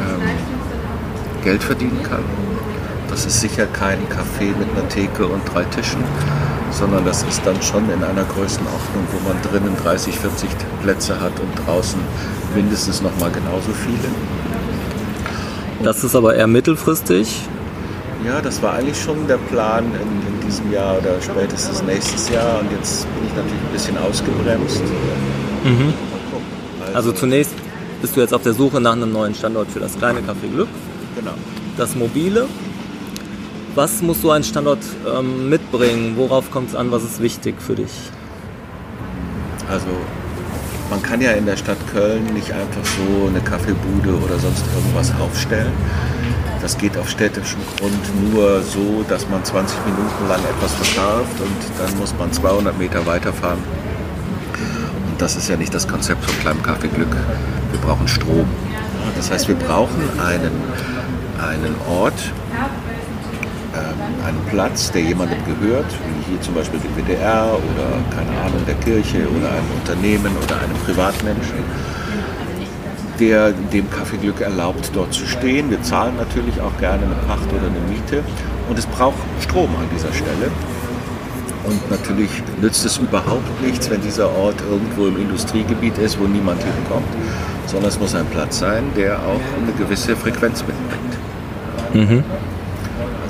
[0.00, 0.22] ähm,
[1.42, 2.24] Geld verdienen kann.
[3.16, 6.04] Das ist sicher kein Café mit einer Theke und drei Tischen,
[6.70, 10.50] sondern das ist dann schon in einer Größenordnung, wo man drinnen 30, 40
[10.82, 11.98] Plätze hat und draußen
[12.54, 14.12] mindestens noch mal genauso viele.
[15.82, 17.40] Das ist aber eher mittelfristig.
[18.22, 22.60] Ja, das war eigentlich schon der Plan in, in diesem Jahr oder spätestens nächstes Jahr
[22.60, 24.82] und jetzt bin ich natürlich ein bisschen ausgebremst.
[25.64, 26.94] Mal gucken.
[26.94, 27.54] Also zunächst
[28.02, 30.68] bist du jetzt auf der Suche nach einem neuen Standort für das kleine Café Glück,
[31.16, 31.32] genau.
[31.78, 32.46] das mobile.
[33.76, 36.14] Was muss so ein Standort ähm, mitbringen?
[36.16, 36.90] Worauf kommt es an?
[36.92, 37.92] Was ist wichtig für dich?
[39.70, 39.88] Also
[40.88, 45.12] man kann ja in der Stadt Köln nicht einfach so eine Kaffeebude oder sonst irgendwas
[45.20, 45.74] aufstellen.
[46.62, 51.78] Das geht auf städtischem Grund nur so, dass man 20 Minuten lang etwas verkauft und
[51.78, 53.62] dann muss man 200 Meter weiterfahren.
[55.10, 57.14] Und das ist ja nicht das Konzept von kleinem Kaffeeglück.
[57.72, 58.48] Wir brauchen Strom.
[59.16, 60.50] Das heißt, wir brauchen einen,
[61.38, 62.32] einen Ort,
[64.26, 68.74] einen Platz, der jemandem gehört, wie hier zum Beispiel dem WDR oder keine Ahnung der
[68.76, 71.64] Kirche oder einem Unternehmen oder einem Privatmenschen,
[73.20, 75.70] der dem Kaffeeglück erlaubt, dort zu stehen.
[75.70, 78.22] Wir zahlen natürlich auch gerne eine Pacht oder eine Miete
[78.68, 80.50] und es braucht Strom an dieser Stelle.
[81.64, 86.62] Und natürlich nützt es überhaupt nichts, wenn dieser Ort irgendwo im Industriegebiet ist, wo niemand
[86.62, 87.08] hinkommt,
[87.66, 91.06] sondern es muss ein Platz sein, der auch eine gewisse Frequenz mitbringt.
[92.10, 92.24] Mhm.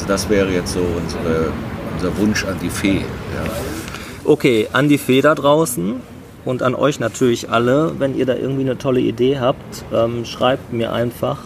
[0.07, 1.53] Also das wäre jetzt so unsere,
[1.95, 2.99] unser Wunsch an die Fee.
[2.99, 3.51] Ja.
[4.25, 5.97] Okay, an die Fee da draußen
[6.45, 10.73] und an euch natürlich alle, wenn ihr da irgendwie eine tolle Idee habt, ähm, schreibt
[10.73, 11.39] mir einfach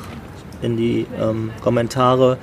[0.61, 2.37] in die ähm, Kommentare.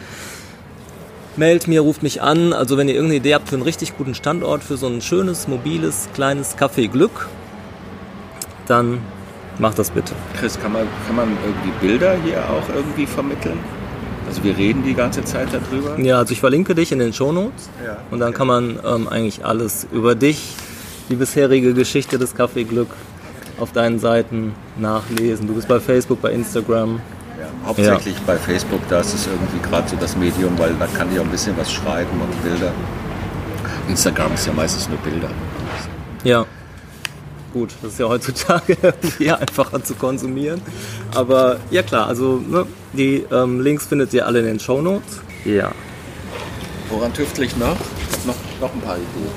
[1.36, 2.52] Meldet mir, ruft mich an.
[2.52, 5.48] Also wenn ihr irgendeine Idee habt für einen richtig guten Standort, für so ein schönes,
[5.48, 7.28] mobiles, kleines Café Glück,
[8.66, 9.02] dann
[9.60, 10.14] macht das bitte.
[10.36, 13.60] Chris, kann man, kann man irgendwie Bilder hier auch irgendwie vermitteln?
[14.38, 16.00] Also wir reden die ganze Zeit darüber.
[16.00, 18.38] Ja, also ich verlinke dich in den Shownotes Ja, und dann okay.
[18.38, 20.54] kann man ähm, eigentlich alles über dich,
[21.10, 22.90] die bisherige Geschichte des Café Glück
[23.60, 25.48] auf deinen Seiten nachlesen.
[25.48, 27.02] Du bist bei Facebook, bei Instagram.
[27.40, 31.08] Ja, hauptsächlich bei Facebook, da ist es irgendwie gerade so das Medium, weil da kann
[31.12, 32.72] ich auch ein bisschen was schreiben und Bilder.
[33.90, 35.30] Instagram ist ja meistens nur Bilder.
[36.24, 36.46] Ja.
[37.58, 40.62] Gut, das ist ja heutzutage irgendwie einfacher zu konsumieren.
[41.16, 45.22] Aber ja klar, also ne, die ähm, Links findet ihr alle in den Shownotes.
[45.44, 45.72] Ja.
[46.92, 47.76] Woran tüftel ich noch?
[48.12, 49.32] Ich noch, noch ein paar Ideen.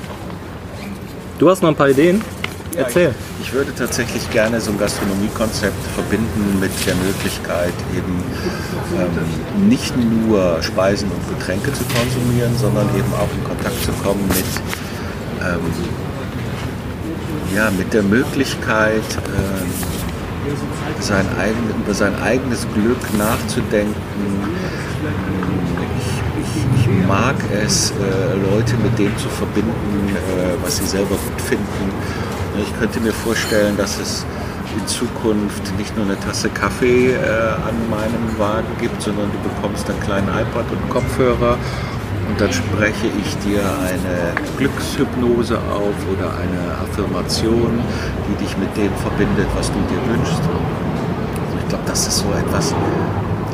[1.39, 2.21] Du hast noch ein paar Ideen?
[2.75, 3.15] Ja, Erzähl.
[3.39, 8.23] Ich, ich würde tatsächlich gerne so ein Gastronomiekonzept verbinden mit der Möglichkeit, eben
[8.99, 14.27] ähm, nicht nur Speisen und Getränke zu konsumieren, sondern eben auch in Kontakt zu kommen
[14.27, 14.45] mit,
[15.41, 15.59] ähm,
[17.55, 19.69] ja, mit der Möglichkeit, ähm,
[20.99, 23.95] sein eigen, über sein eigenes Glück nachzudenken.
[25.99, 31.15] Ich, ich, ich mag es, äh, Leute mit dem zu verbinden, äh, was sie selber
[31.15, 31.91] gut finden.
[32.61, 34.25] Ich könnte mir vorstellen, dass es
[34.77, 39.89] in Zukunft nicht nur eine Tasse Kaffee äh, an meinem Wagen gibt, sondern du bekommst
[39.89, 41.57] einen kleinen iPad und einen Kopfhörer
[42.31, 47.79] und dann spreche ich dir eine Glückshypnose auf oder eine Affirmation,
[48.29, 50.39] die dich mit dem verbindet, was du dir wünschst.
[50.39, 52.73] Also ich glaube, das ist so etwas,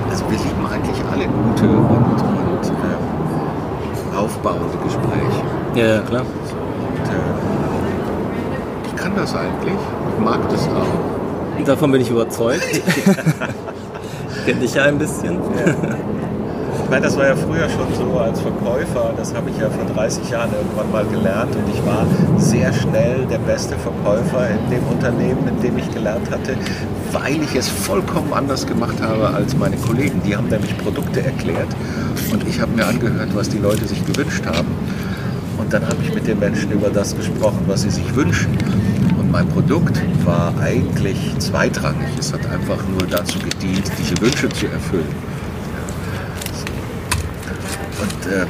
[0.10, 5.42] also wir lieben eigentlich alle gute und, und äh, aufbauende Gespräche.
[5.74, 6.22] Ja, ja, klar.
[6.22, 7.18] Und, äh,
[8.86, 11.66] ich kann das eigentlich, ich mag das auch.
[11.66, 12.62] Davon bin ich überzeugt.
[12.72, 15.40] ich kenne dich ja ein bisschen.
[16.88, 19.84] Ich meine, das war ja früher schon so als Verkäufer, das habe ich ja vor
[19.94, 24.88] 30 Jahren irgendwann mal gelernt und ich war sehr schnell der beste Verkäufer in dem
[24.88, 26.56] Unternehmen, in dem ich gelernt hatte,
[27.12, 30.22] weil ich es vollkommen anders gemacht habe als meine Kollegen.
[30.26, 31.68] Die haben nämlich Produkte erklärt
[32.32, 34.70] und ich habe mir angehört, was die Leute sich gewünscht haben.
[35.58, 38.58] Und dann habe ich mit den Menschen über das gesprochen, was sie sich wünschen.
[39.20, 42.18] Und mein Produkt war eigentlich zweitrangig.
[42.18, 45.37] Es hat einfach nur dazu gedient, diese Wünsche zu erfüllen.
[48.02, 48.48] Und ähm,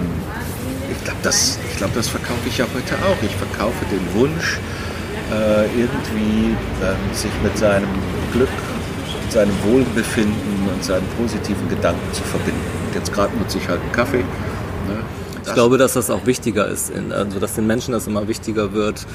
[0.92, 3.22] ich glaube, das, glaub, das verkaufe ich ja heute auch.
[3.22, 4.60] Ich verkaufe den Wunsch,
[5.32, 7.88] äh, irgendwie ähm, sich mit seinem
[8.34, 8.50] Glück,
[9.24, 12.62] mit seinem Wohlbefinden und seinen positiven Gedanken zu verbinden.
[12.88, 14.18] Und jetzt gerade nutze ich halt einen Kaffee.
[14.18, 15.04] Ne?
[15.46, 19.06] Ich glaube, dass das auch wichtiger ist, also dass den Menschen das immer wichtiger wird,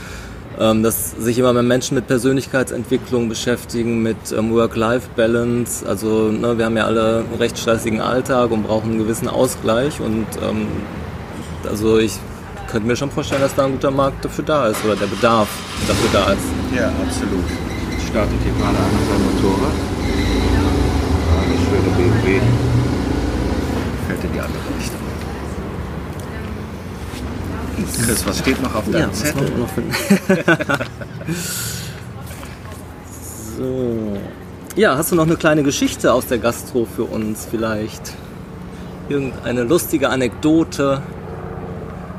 [0.62, 5.85] ähm, dass sich immer mehr Menschen mit Persönlichkeitsentwicklung beschäftigen, mit ähm, Work-Life-Balance.
[5.85, 10.01] Also ne, wir haben ja alle einen recht stressigen Alltag und brauchen einen gewissen Ausgleich
[10.01, 10.68] und ähm,
[11.68, 12.12] also ich
[12.70, 15.48] könnte mir schon vorstellen, dass da ein guter Markt dafür da ist oder der Bedarf
[15.88, 16.46] dafür da ist.
[16.77, 17.44] Ja, absolut.
[17.90, 19.75] Jetzt startet hier gerade einer sein Motorrad.
[21.29, 22.40] Ah, das schöne BMW.
[24.07, 25.03] Fährt in die andere Richtung.
[28.05, 29.53] Chris, was steht noch auf deinem was Zettel?
[33.59, 34.18] so.
[34.77, 38.14] Ja, hast du noch eine kleine Geschichte aus der Gastro für uns vielleicht?
[39.09, 41.03] Irgendeine lustige Anekdote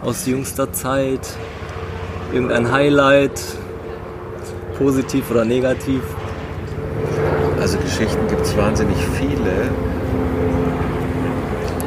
[0.03, 1.27] aus jüngster Zeit?
[2.31, 3.41] Irgendein Highlight?
[4.77, 6.01] Positiv oder negativ?
[7.59, 9.69] Also Geschichten gibt es wahnsinnig viele.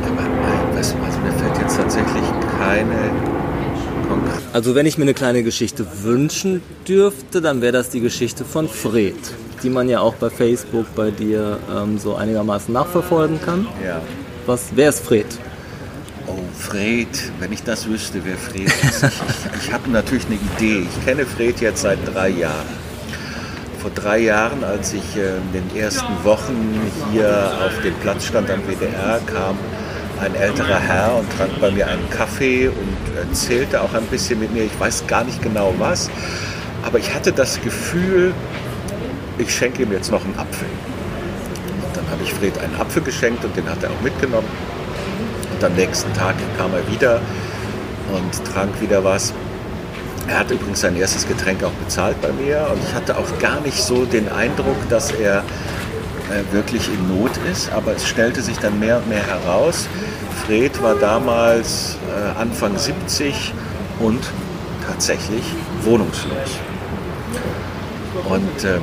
[0.03, 2.25] Aber nein, was, also mir fällt jetzt tatsächlich
[2.59, 3.36] keine.
[4.57, 8.71] Also wenn ich mir eine kleine Geschichte wünschen dürfte, dann wäre das die Geschichte von
[8.71, 9.15] Fred,
[9.63, 13.69] die man ja auch bei Facebook bei dir ähm, so einigermaßen nachverfolgen kann.
[13.85, 14.01] Ja.
[14.47, 15.27] Was, wer ist Fred?
[16.27, 17.07] Oh, Fred,
[17.39, 19.03] wenn ich das wüsste, wer Fred ist.
[19.03, 20.89] Ich, ich, ich habe natürlich eine Idee.
[20.89, 22.67] Ich kenne Fred jetzt seit drei Jahren.
[23.83, 26.81] Vor drei Jahren, als ich in den ersten Wochen
[27.13, 29.59] hier auf dem Platz stand am WDR, kam
[30.21, 34.53] ein älterer Herr und trank bei mir einen Kaffee und erzählte auch ein bisschen mit
[34.53, 34.65] mir.
[34.65, 36.11] Ich weiß gar nicht genau was,
[36.83, 38.33] aber ich hatte das Gefühl,
[39.39, 40.69] ich schenke ihm jetzt noch einen Apfel.
[41.83, 44.49] Und dann habe ich Fred einen Apfel geschenkt und den hat er auch mitgenommen.
[45.55, 47.21] Und am nächsten Tag kam er wieder
[48.13, 49.33] und trank wieder was.
[50.29, 53.61] Er hat übrigens sein erstes Getränk auch bezahlt bei mir und ich hatte auch gar
[53.61, 55.45] nicht so den Eindruck, dass er
[56.31, 59.89] äh, wirklich in Not ist, aber es stellte sich dann mehr und mehr heraus.
[60.45, 63.53] Fred war damals äh, Anfang 70
[64.01, 64.21] und
[64.87, 65.45] tatsächlich
[65.83, 66.59] wohnungslos.
[68.29, 68.83] Und ähm,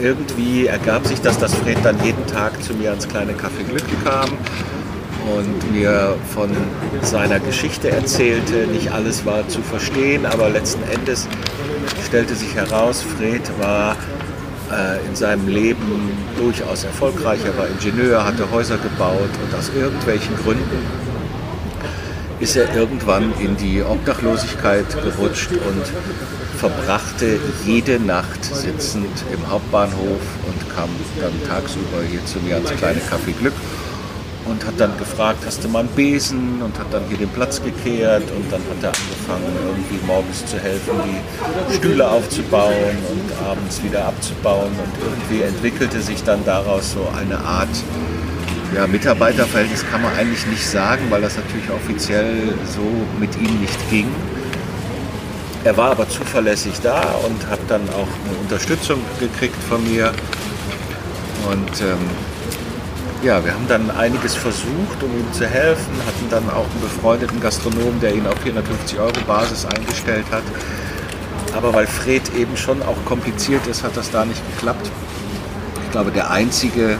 [0.00, 3.84] irgendwie ergab sich das, dass Fred dann jeden Tag zu mir ans kleine Café Glück
[4.04, 4.30] kam
[5.36, 6.50] und mir von
[7.02, 8.66] seiner Geschichte erzählte.
[8.66, 11.28] Nicht alles war zu verstehen, aber letzten Endes
[12.06, 13.96] stellte sich heraus, Fred war
[14.70, 17.40] äh, in seinem Leben durchaus erfolgreich.
[17.44, 21.10] Er war Ingenieur, hatte Häuser gebaut und aus irgendwelchen Gründen
[22.40, 30.74] ist er irgendwann in die Obdachlosigkeit gerutscht und verbrachte jede Nacht sitzend im Hauptbahnhof und
[30.74, 30.88] kam
[31.20, 33.52] dann tagsüber hier zu mir ans kleine Café Glück
[34.50, 37.62] und hat dann gefragt, hast du mal einen Besen und hat dann hier den Platz
[37.62, 40.92] gekehrt und dann hat er angefangen, irgendwie morgens zu helfen,
[41.70, 47.38] die Stühle aufzubauen und abends wieder abzubauen und irgendwie entwickelte sich dann daraus so eine
[47.38, 47.68] Art
[48.74, 52.82] ja, Mitarbeiterverhältnis kann man eigentlich nicht sagen, weil das natürlich offiziell so
[53.18, 54.06] mit ihm nicht ging.
[55.64, 60.12] Er war aber zuverlässig da und hat dann auch eine Unterstützung gekriegt von mir.
[61.50, 61.98] Und ähm,
[63.22, 67.40] ja, wir haben dann einiges versucht, um ihm zu helfen, hatten dann auch einen befreundeten
[67.40, 70.42] Gastronomen, der ihn auf 450 Euro Basis eingestellt hat.
[71.54, 74.90] Aber weil Fred eben schon auch kompliziert ist, hat das da nicht geklappt.
[75.84, 76.98] Ich glaube, der einzige,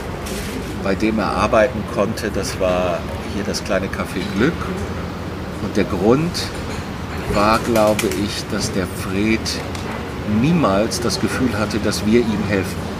[0.83, 2.99] bei dem er arbeiten konnte, das war
[3.33, 4.53] hier das kleine Café Glück.
[5.63, 6.31] Und der Grund
[7.33, 9.39] war, glaube ich, dass der Fred
[10.41, 12.90] niemals das Gefühl hatte, dass wir ihm helfen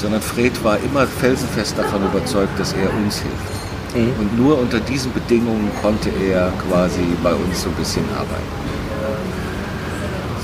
[0.00, 3.94] sondern Fred war immer felsenfest davon überzeugt, dass er uns hilft.
[3.94, 4.20] Mhm.
[4.20, 8.60] Und nur unter diesen Bedingungen konnte er quasi bei uns so ein bisschen arbeiten.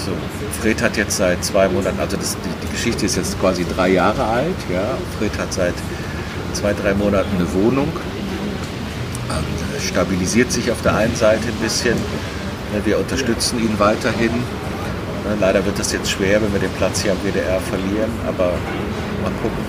[0.04, 0.12] So,
[0.60, 3.88] Fred hat jetzt seit zwei Monaten, also das, die, die, Geschichte ist jetzt quasi drei
[3.88, 4.56] Jahre alt.
[4.72, 4.96] Ja.
[5.18, 5.74] Fred hat seit
[6.52, 7.88] zwei, drei Monaten eine Wohnung,
[9.28, 11.96] und stabilisiert sich auf der einen Seite ein bisschen.
[12.84, 14.30] Wir unterstützen ihn weiterhin.
[15.40, 18.52] Leider wird das jetzt schwer, wenn wir den Platz hier am WDR verlieren, aber
[19.22, 19.64] mal gucken.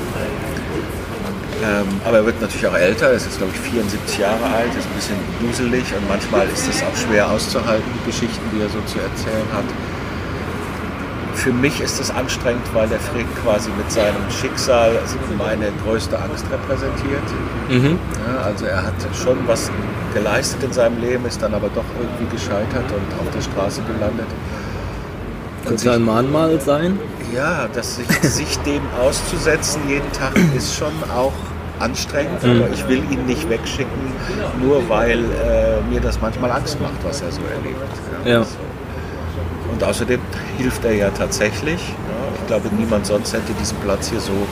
[1.64, 4.70] Ähm, aber er wird natürlich auch älter, er ist jetzt glaube ich 74 Jahre alt,
[4.78, 8.70] ist ein bisschen duselig und manchmal ist es auch schwer auszuhalten, die Geschichten, die er
[8.70, 9.66] so zu erzählen hat.
[11.34, 14.92] Für mich ist es anstrengend, weil der Fred quasi mit seinem Schicksal
[15.38, 17.28] meine größte Angst repräsentiert.
[17.70, 18.00] Mhm.
[18.26, 19.72] Ja, also er hat schon was
[20.14, 24.28] geleistet in seinem Leben, ist dann aber doch irgendwie gescheitert und auf der Straße gelandet.
[25.68, 27.00] Könnte ein Mahnmal sein?
[27.34, 31.34] Ja, das sich, sich dem auszusetzen jeden Tag ist schon auch
[31.80, 32.62] anstrengend, mhm.
[32.64, 34.14] aber ich will ihn nicht wegschicken,
[34.62, 37.80] nur weil äh, mir das manchmal Angst macht, was er so erlebt.
[38.26, 38.40] Ja.
[38.40, 38.46] ja.
[39.72, 40.20] Und außerdem
[40.58, 41.80] hilft er ja tatsächlich.
[41.80, 42.40] Ja.
[42.40, 44.48] Ich glaube, niemand sonst hätte diesen Platz hier so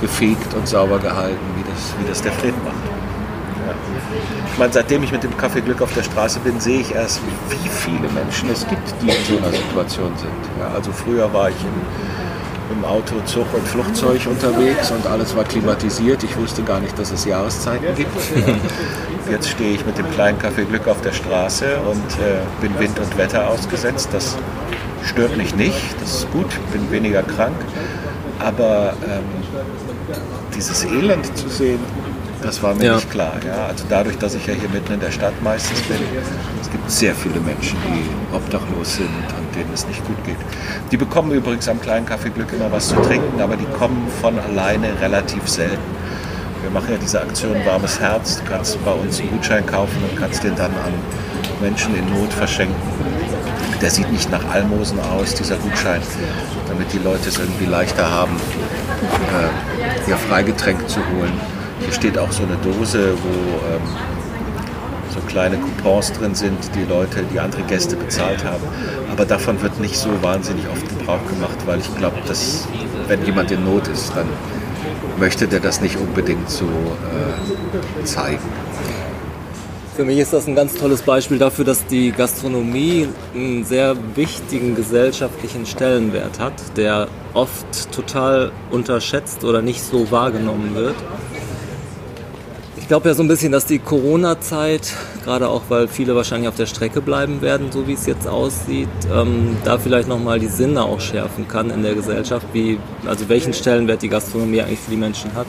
[0.00, 2.93] gefegt und sauber gehalten, wie das, wie das der Fred macht.
[4.54, 7.20] Ich meine, seitdem ich mit dem Kaffee Glück auf der Straße bin, sehe ich erst,
[7.48, 10.30] wie viele Menschen es gibt, die in so einer Situation sind.
[10.60, 15.42] Ja, also früher war ich im, im Auto, Zug und Flugzeug unterwegs und alles war
[15.42, 16.22] klimatisiert.
[16.22, 18.16] Ich wusste gar nicht, dass es Jahreszeiten gibt.
[19.28, 22.96] Jetzt stehe ich mit dem kleinen Kaffee Glück auf der Straße und äh, bin Wind
[23.00, 24.10] und Wetter ausgesetzt.
[24.12, 24.36] Das
[25.04, 27.56] stört mich nicht, das ist gut, bin weniger krank.
[28.38, 29.24] Aber ähm,
[30.54, 31.80] dieses Elend zu sehen,
[32.44, 32.94] das war mir ja.
[32.96, 33.32] nicht klar.
[33.46, 33.66] Ja.
[33.66, 35.96] Also dadurch, dass ich ja hier mitten in der Stadt meistens bin,
[36.60, 40.36] es gibt sehr viele Menschen, die obdachlos sind und denen es nicht gut geht.
[40.90, 44.38] Die bekommen übrigens am kleinen Café Glück immer was zu trinken, aber die kommen von
[44.38, 45.78] alleine relativ selten.
[46.60, 48.40] Wir machen ja diese Aktion Warmes Herz.
[48.42, 50.92] Du kannst bei uns einen Gutschein kaufen und kannst den dann an
[51.62, 52.76] Menschen in Not verschenken.
[53.80, 56.00] Der sieht nicht nach Almosen aus, dieser Gutschein,
[56.68, 61.32] damit die Leute es irgendwie leichter haben, äh, ihr Freigetränk zu holen.
[61.84, 63.82] Hier steht auch so eine Dose, wo ähm,
[65.12, 68.64] so kleine Coupons drin sind, die Leute, die andere Gäste bezahlt haben.
[69.12, 72.66] Aber davon wird nicht so wahnsinnig oft Gebrauch gemacht, weil ich glaube, dass
[73.06, 74.26] wenn jemand in Not ist, dann
[75.18, 78.42] möchte der das nicht unbedingt so äh, zeigen.
[79.94, 84.74] Für mich ist das ein ganz tolles Beispiel dafür, dass die Gastronomie einen sehr wichtigen
[84.74, 90.96] gesellschaftlichen Stellenwert hat, der oft total unterschätzt oder nicht so wahrgenommen wird.
[92.84, 94.92] Ich glaube ja so ein bisschen, dass die Corona-Zeit,
[95.24, 98.90] gerade auch weil viele wahrscheinlich auf der Strecke bleiben werden, so wie es jetzt aussieht,
[99.10, 103.54] ähm, da vielleicht nochmal die Sinne auch schärfen kann in der Gesellschaft, wie, also welchen
[103.54, 105.46] Stellenwert die Gastronomie eigentlich für die Menschen hat.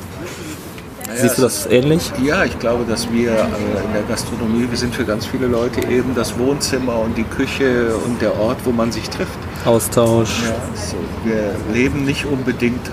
[1.14, 2.10] Siehst du das ähnlich?
[2.24, 5.82] Ja, ich glaube, dass wir äh, in der Gastronomie, wir sind für ganz viele Leute
[5.92, 9.38] eben das Wohnzimmer und die Küche und der Ort, wo man sich trifft.
[9.66, 10.44] Austausch.
[10.44, 10.96] Ja, so.
[11.26, 12.88] Wir leben nicht unbedingt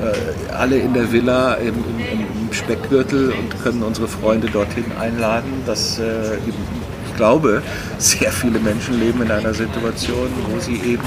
[0.00, 5.62] äh, alle in der Villa im, im, im, Speckgürtel und können unsere Freunde dorthin einladen.
[5.66, 7.62] Das, äh, ich glaube,
[7.98, 11.04] sehr viele Menschen leben in einer Situation, wo sie eben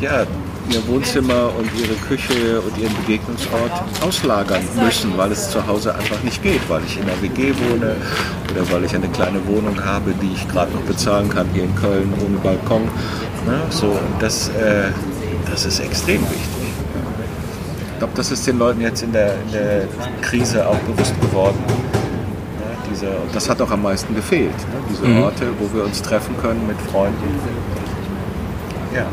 [0.00, 0.26] ja,
[0.70, 6.22] ihr Wohnzimmer und ihre Küche und ihren Begegnungsort auslagern müssen, weil es zu Hause einfach
[6.22, 7.96] nicht geht, weil ich in einer WG wohne
[8.50, 11.74] oder weil ich eine kleine Wohnung habe, die ich gerade noch bezahlen kann hier in
[11.76, 12.82] Köln ohne Balkon.
[13.46, 13.60] Ne?
[13.70, 14.90] So, und das, äh,
[15.50, 16.55] das ist extrem wichtig.
[17.96, 19.84] Ich glaube, das ist den Leuten jetzt in der, in der
[20.20, 21.56] Krise auch bewusst geworden.
[21.66, 24.50] Ja, diese, und das hat auch am meisten gefehlt.
[24.50, 24.74] Ne?
[24.90, 25.22] Diese mhm.
[25.22, 27.24] Orte, wo wir uns treffen können mit Freunden.
[28.94, 29.06] Ja.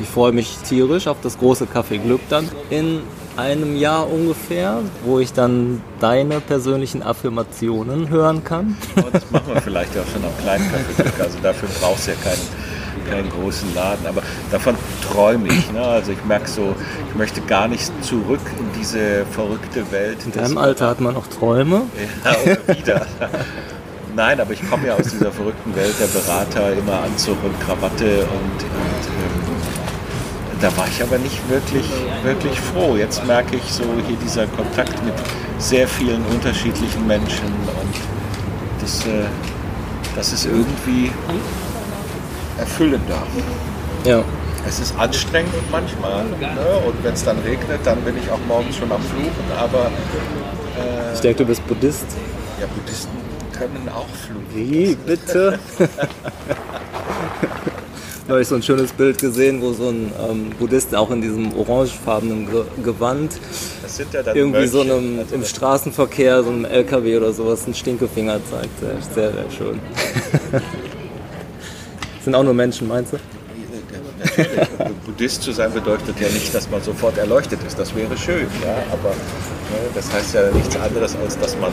[0.00, 3.00] Ich freue mich tierisch auf das große Café Glück dann in
[3.36, 8.76] einem Jahr ungefähr, wo ich dann deine persönlichen Affirmationen hören kann.
[8.98, 11.20] Oh, das machen wir vielleicht auch schon am kleinen Café Glück.
[11.20, 12.38] Also dafür brauchst du ja keinen
[13.10, 14.74] keinen großen Laden, aber davon
[15.10, 15.72] träume ich.
[15.72, 15.82] Ne?
[15.82, 16.74] Also ich merke so,
[17.08, 20.18] ich möchte gar nicht zurück in diese verrückte Welt.
[20.24, 21.82] In deinem Alter hat man auch Träume?
[22.24, 23.06] Ja, wieder.
[24.14, 28.22] Nein, aber ich komme ja aus dieser verrückten Welt der Berater, immer Anzug und Krawatte
[28.22, 29.48] und, und ähm,
[30.60, 31.86] da war ich aber nicht wirklich,
[32.24, 32.96] wirklich froh.
[32.96, 35.14] Jetzt merke ich so hier dieser Kontakt mit
[35.58, 37.94] sehr vielen unterschiedlichen Menschen und
[38.80, 39.26] das, äh,
[40.16, 41.12] das ist irgendwie
[42.58, 43.22] erfüllender.
[44.04, 44.24] Ja.
[44.66, 46.82] Es ist anstrengend manchmal ne?
[46.86, 49.86] und wenn es dann regnet, dann bin ich auch morgens schon am Fluchen, aber...
[49.86, 52.06] Äh, ich denke, du bist Buddhist.
[52.60, 53.16] Ja, Buddhisten
[53.52, 54.46] können auch fluchen.
[54.52, 55.58] Wie, bitte?
[58.28, 61.54] habe ich so ein schönes Bild gesehen, wo so ein ähm, Buddhist auch in diesem
[61.56, 63.40] orangefarbenen Ge Gewand
[64.12, 68.78] ja irgendwie Mönche, so einem im Straßenverkehr, so einem LKW oder sowas, einen Stinkefinger zeigt.
[69.14, 69.80] Sehr, sehr schön.
[72.28, 73.16] sind auch nur Menschen, meinst du?
[75.06, 77.78] Buddhist zu sein bedeutet ja nicht, dass man sofort erleuchtet ist.
[77.78, 78.76] Das wäre schön, ja.
[78.92, 81.72] Aber ne, das heißt ja nichts anderes, als dass man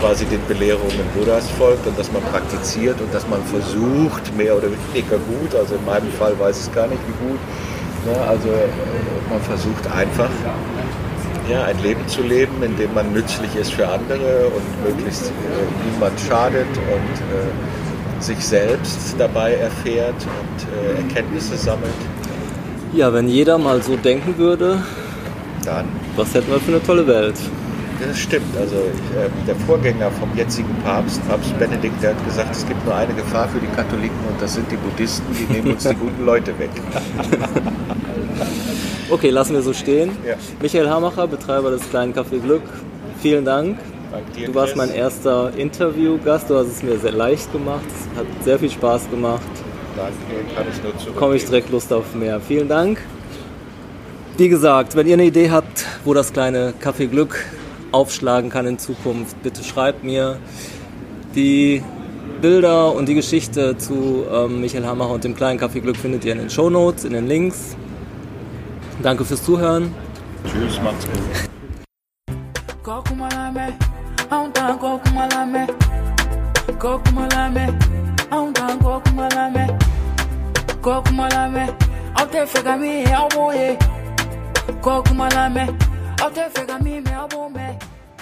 [0.00, 4.68] quasi den Belehrungen Buddhas folgt und dass man praktiziert und dass man versucht, mehr oder
[4.92, 7.40] weniger gut, also in meinem Fall weiß ich gar nicht, wie gut,
[8.04, 10.28] ne, also äh, man versucht einfach
[11.48, 15.90] ja, ein Leben zu leben, in dem man nützlich ist für andere und möglichst äh,
[15.90, 17.85] niemand schadet und äh,
[18.20, 21.92] sich selbst dabei erfährt und äh, Erkenntnisse sammelt.
[22.92, 24.82] Ja, wenn jeder mal so denken würde,
[25.64, 25.86] dann.
[26.16, 27.34] Was hätten wir für eine tolle Welt?
[28.00, 28.56] Das stimmt.
[28.58, 32.84] Also ich, äh, der Vorgänger vom jetzigen Papst, Papst Benedikt, der hat gesagt, es gibt
[32.84, 35.94] nur eine Gefahr für die Katholiken und das sind die Buddhisten, die nehmen uns die
[35.94, 36.70] guten Leute weg.
[39.10, 40.10] okay, lassen wir so stehen.
[40.26, 40.34] Ja.
[40.60, 42.62] Michael Hamacher, Betreiber des kleinen Café Glück,
[43.20, 43.78] vielen Dank.
[44.44, 48.58] Du warst mein erster Interviewgast, du hast es mir sehr leicht gemacht, es hat sehr
[48.58, 49.42] viel Spaß gemacht.
[49.96, 51.16] Danke, kann ich nur zurück.
[51.16, 52.40] Komme ich direkt Lust auf mehr.
[52.40, 53.00] Vielen Dank.
[54.36, 57.46] Wie gesagt, wenn ihr eine Idee habt, wo das kleine Café Glück
[57.92, 60.38] aufschlagen kann in Zukunft, bitte schreibt mir.
[61.34, 61.82] Die
[62.42, 66.32] Bilder und die Geschichte zu ähm, Michael Hammacher und dem kleinen Café Glück findet ihr
[66.32, 67.74] in den Show Notes, in den Links.
[69.02, 69.94] Danke fürs Zuhören.
[70.44, 71.46] Tschüss, macht's gut.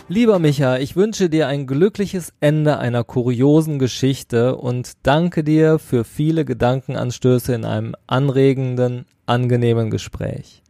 [0.09, 6.05] Lieber Micha, ich wünsche dir ein glückliches Ende einer kuriosen Geschichte und danke dir für
[6.05, 10.63] viele Gedankenanstöße in einem anregenden, angenehmen Gespräch.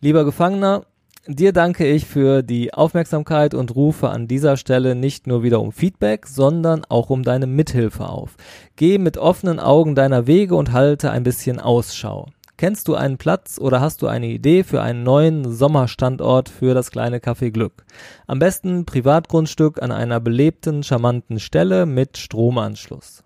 [0.00, 0.84] Lieber Gefangener,
[1.28, 5.72] Dir danke ich für die Aufmerksamkeit und rufe an dieser Stelle nicht nur wieder um
[5.72, 8.36] Feedback, sondern auch um deine Mithilfe auf.
[8.76, 12.28] Geh mit offenen Augen deiner Wege und halte ein bisschen Ausschau.
[12.58, 16.92] Kennst du einen Platz oder hast du eine Idee für einen neuen Sommerstandort für das
[16.92, 17.84] kleine Café Glück?
[18.28, 23.24] Am besten Privatgrundstück an einer belebten, charmanten Stelle mit Stromanschluss.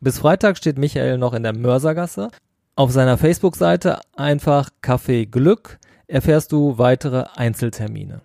[0.00, 2.28] Bis Freitag steht Michael noch in der Mörsergasse.
[2.76, 8.20] Auf seiner Facebook-Seite einfach Café Glück erfährst du weitere Einzeltermine.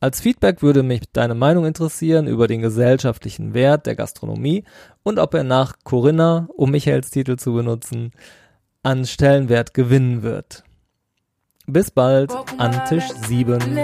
[0.00, 4.64] Als Feedback würde mich deine Meinung interessieren über den gesellschaftlichen Wert der Gastronomie
[5.02, 8.12] und ob er nach Corinna, um Michaels Titel zu benutzen,
[8.84, 10.62] an Stellenwert gewinnen wird.
[11.66, 13.76] Bis bald an Tisch 7.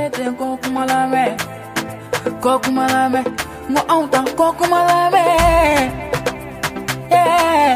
[7.10, 7.74] Yeah.